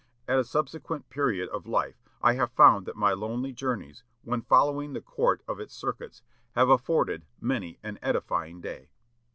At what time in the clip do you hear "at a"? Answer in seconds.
0.27-0.43